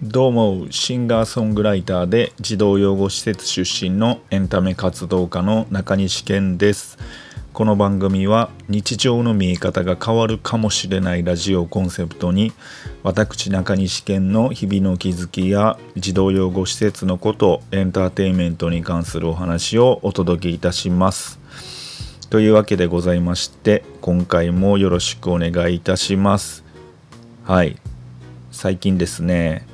[0.00, 6.98] どうもシンガーソングライターで児童養護施設出身のエンタメ活動家の中西健です。
[7.52, 12.52] この番組は日常の見え方が変わるかもしれないラジオコンセプトに
[13.02, 21.40] 私中西健の日々の気づきや児童養護施設のことエンターテインメントに関するお話をお届けいたします。
[22.30, 26.62] というわけでございまして今回もよろしくお願いいたします。
[27.42, 27.76] はい。
[28.52, 29.66] 最近ですね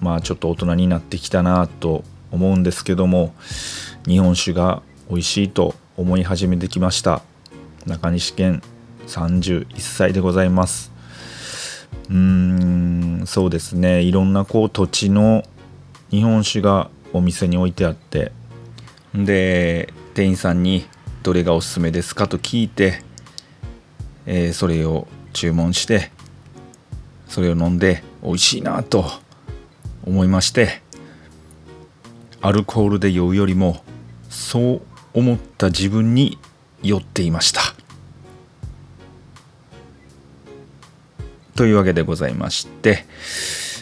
[0.00, 3.34] まあちょっと大人になってきたなと思うんですけども
[4.06, 7.22] 日本酒が美味しいと思い始めてきました。
[7.86, 8.62] 中西県
[9.06, 10.92] 31歳でございます。
[12.10, 12.16] うー
[13.22, 14.02] んそうですね。
[14.02, 15.42] いろんなこう土地の
[16.10, 18.32] 日本酒がお店に置いてあって
[19.14, 20.86] で店員さんに
[21.22, 23.02] どれがおすすめですかと聞いて、
[24.26, 26.10] えー、それを注文して
[27.26, 29.04] それを飲んで美味しいなと
[30.08, 30.80] 思いまして
[32.40, 33.82] アルコールで酔うよりも
[34.30, 34.80] そう
[35.12, 36.38] 思った自分に
[36.82, 37.60] 酔っていました。
[41.56, 43.04] というわけでございまして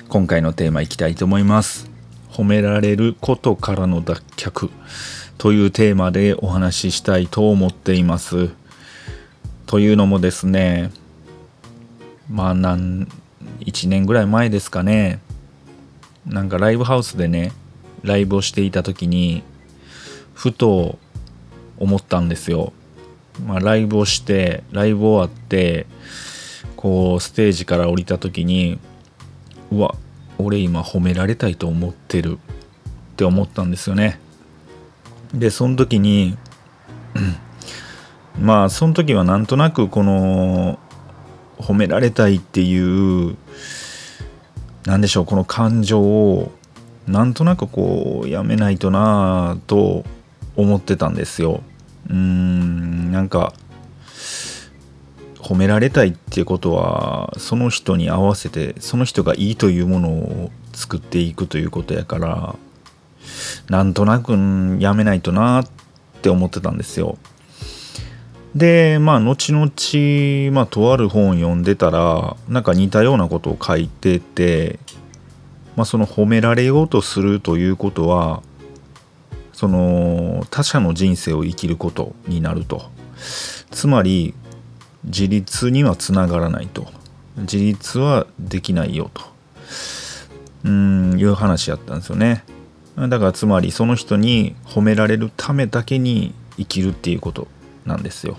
[0.09, 1.91] 今回のテーマいきたいと思います。
[2.31, 4.71] 褒められることからの脱却。
[5.39, 8.51] というテーマでお話ししたいと思っています。
[9.67, 10.91] というのもですね
[12.31, 13.07] まあ何
[13.61, 15.21] 1年ぐらい前ですかね。
[16.27, 17.53] なんかライブハウスでね
[18.03, 19.43] ライブをしていた時に
[20.35, 20.99] ふと
[21.79, 22.73] 思ったんですよ。
[23.45, 25.87] まあ、ライブをしてライブ終わって
[26.75, 28.79] こうステージから降りた時に
[29.71, 29.95] うわ
[30.39, 34.19] 俺今褒められたいと思ってるって思ったんですよね。
[35.35, 36.37] でその時に
[38.41, 40.79] まあその時はなんとなくこの
[41.59, 43.37] 褒められたいっていう
[44.87, 46.53] 何でしょうこの感情を
[47.06, 50.05] なんとなくこうやめないとなぁと
[50.56, 51.61] 思ってたんですよ。
[52.09, 53.53] うーんなんか
[55.38, 62.56] 褒められたいっていうことはその人に合わせてその人がいいというものを作っていくということやから
[63.69, 64.32] なんとなく
[64.81, 65.69] やめないとなっ
[66.22, 67.19] て思ってたんですよ。
[68.56, 74.78] でまあ後々、まあ、とある本を読んでたらなんか似たようなことを書いてて、
[75.77, 78.43] まあ、その褒められようとするということは
[79.53, 82.91] その他者の人生を生きることになると。
[83.71, 84.34] つまり
[85.05, 86.87] 自立にはつながらないと。
[87.37, 89.23] 自立はできないよと。
[90.65, 92.43] うんいう話やったんですよね。
[92.97, 97.49] だからつまりその人に褒められるためだけに生きるっていうこと
[97.84, 98.37] なんですよ。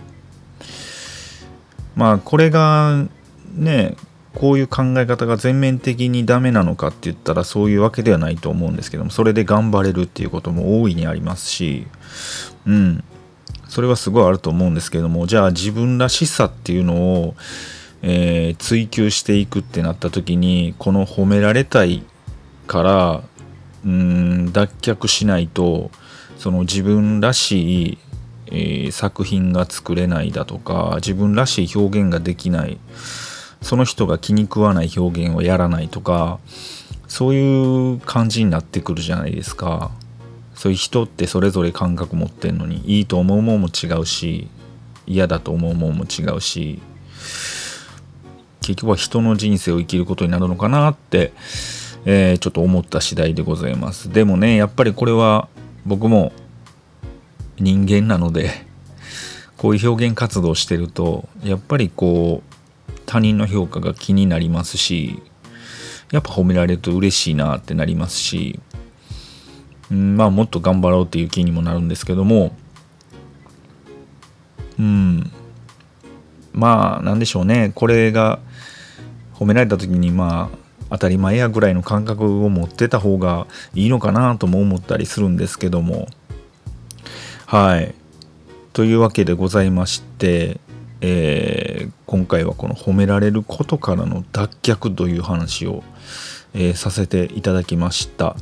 [1.96, 3.06] まあこれが
[3.54, 3.96] ね
[4.36, 11.88] こういう考え方が全面的にダメなのかって言ったらそういうわけではないと思うんですけどもそれで頑張れるっていうことも大いにありますし
[12.66, 13.04] うん。
[13.68, 17.36] それはすごいあると思うんですけどもじゃあ自分らしさっていうのを、
[18.02, 22.04] えー、追求していくってなった時にこの褒められたい
[22.66, 23.24] から
[23.86, 25.92] うん脱却しないと
[26.38, 27.98] その自分らしい
[28.48, 32.78] えー、作品が作れないだとか自分らしい表現ができない
[33.62, 36.40] その人が気に食わない表現をやらないとか
[37.08, 39.92] そういう感じになってくるじゃないですか。
[40.58, 44.48] そういう人ってそれぞれ感覚持ってんのにいいと思うもんも違うし
[45.06, 46.82] 嫌だと思うもんも違うし
[48.62, 51.32] 結局は人の人生を生きることになるのかなって、
[52.06, 54.12] えー、ちょっと思った次第でございます。
[54.12, 55.48] でもねやっぱりこれは
[55.86, 56.34] 僕も
[57.60, 58.52] 人間なので
[59.58, 65.22] こういう表現活動してるとやっぱりこう他人の評価が気になりますし
[66.12, 68.60] やっぱ褒められると嬉しいなってなりますし、
[69.92, 72.56] うん、まあもっと頑張ろうっていう気にもなるんですけども
[74.80, 75.32] うん
[76.54, 77.72] まあなんでしょうね。
[77.76, 78.40] これが
[79.36, 80.58] 褒められた時にまあ
[80.90, 83.46] 当たり前やぐらいの感覚を持ってた方が
[83.76, 86.08] いいのかなとも思ったりするんですけども。
[87.48, 87.96] はい。
[88.74, 90.60] というわけでございまして、
[91.00, 95.82] えー、今回はこの褒められることからの脱却という話を、
[96.54, 98.36] えー、させていただきました。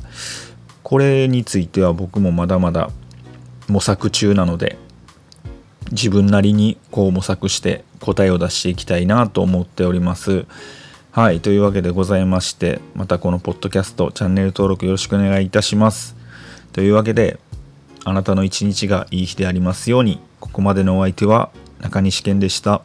[0.82, 2.90] これについては僕もまだまだ
[3.68, 4.76] 模索中なので
[5.92, 10.46] 自分なりにこう模索して答えを出していきたいなと思っております。
[11.12, 11.38] はい。
[11.38, 16.16] というわけでございまして、またこのポッドキャスト、チャンネル登録よろしくお願いいたします。
[16.72, 17.38] というわけで、
[18.08, 20.20] あなたの一日がいい日でありますように。
[20.38, 21.50] ここまでのお相手は
[21.80, 22.82] 中西健でした。